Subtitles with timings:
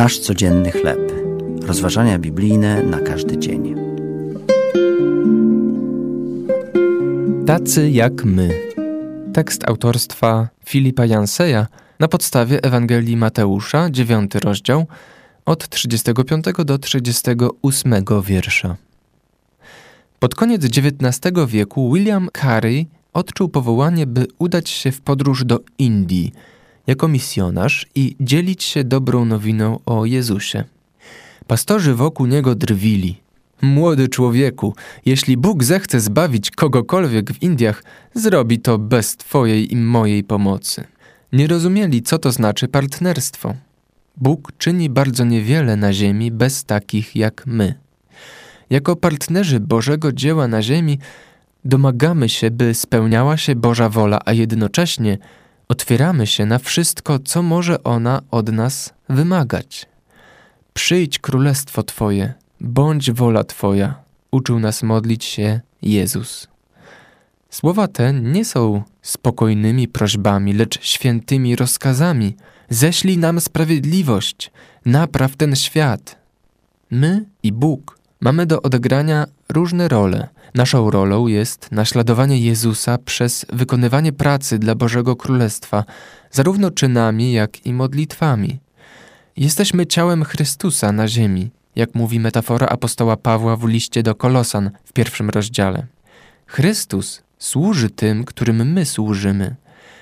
[0.00, 1.12] Nasz codzienny chleb.
[1.62, 3.74] Rozważania biblijne na każdy dzień.
[7.46, 8.50] Tacy jak my.
[9.34, 11.66] Tekst autorstwa Filipa Janseja
[11.98, 14.86] na podstawie Ewangelii Mateusza, 9 rozdział,
[15.46, 18.76] od 35 do 38 wiersza.
[20.18, 26.32] Pod koniec XIX wieku William Carey odczuł powołanie, by udać się w podróż do Indii
[26.86, 30.64] jako misjonarz i dzielić się dobrą nowiną o Jezusie.
[31.46, 33.20] Pastorzy wokół niego drwili.
[33.62, 34.74] Młody człowieku,
[35.06, 40.84] jeśli Bóg zechce zbawić kogokolwiek w Indiach, zrobi to bez Twojej i mojej pomocy.
[41.32, 43.54] Nie rozumieli, co to znaczy partnerstwo.
[44.16, 47.74] Bóg czyni bardzo niewiele na ziemi bez takich jak my.
[48.70, 50.98] Jako partnerzy Bożego dzieła na ziemi
[51.64, 55.18] domagamy się, by spełniała się Boża wola, a jednocześnie
[55.70, 59.86] otwieramy się na wszystko, co może ona od nas wymagać.
[60.74, 63.94] Przyjdź królestwo Twoje, bądź wola Twoja,
[64.30, 66.48] uczył nas modlić się Jezus.
[67.50, 72.36] Słowa te nie są spokojnymi prośbami, lecz świętymi rozkazami.
[72.68, 74.50] Ześlij nam sprawiedliwość,
[74.84, 76.16] napraw ten świat.
[76.90, 80.28] My i Bóg mamy do odegrania różne role.
[80.54, 85.84] Naszą rolą jest naśladowanie Jezusa przez wykonywanie pracy dla Bożego Królestwa,
[86.30, 88.58] zarówno czynami, jak i modlitwami.
[89.36, 94.92] Jesteśmy ciałem Chrystusa na ziemi, jak mówi metafora apostoła Pawła w liście do Kolosan w
[94.92, 95.86] pierwszym rozdziale.
[96.46, 99.56] Chrystus służy tym, którym my służymy.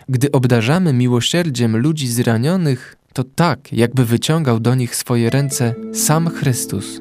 [0.09, 7.01] Gdy obdarzamy miłosierdziem ludzi zranionych, to tak, jakby wyciągał do nich swoje ręce sam Chrystus.